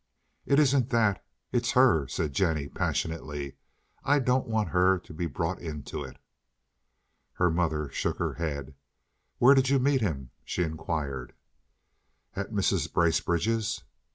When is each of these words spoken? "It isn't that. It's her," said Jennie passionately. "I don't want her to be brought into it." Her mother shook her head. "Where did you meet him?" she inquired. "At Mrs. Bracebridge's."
"It 0.47 0.57
isn't 0.57 0.89
that. 0.89 1.23
It's 1.51 1.73
her," 1.73 2.07
said 2.07 2.33
Jennie 2.33 2.67
passionately. 2.67 3.57
"I 4.03 4.17
don't 4.17 4.47
want 4.47 4.69
her 4.69 4.97
to 4.97 5.13
be 5.13 5.27
brought 5.27 5.59
into 5.61 6.03
it." 6.03 6.17
Her 7.33 7.51
mother 7.51 7.87
shook 7.91 8.17
her 8.17 8.33
head. 8.33 8.73
"Where 9.37 9.53
did 9.53 9.69
you 9.69 9.77
meet 9.77 10.01
him?" 10.01 10.31
she 10.43 10.63
inquired. 10.63 11.35
"At 12.35 12.51
Mrs. 12.51 12.91
Bracebridge's." 12.91 13.83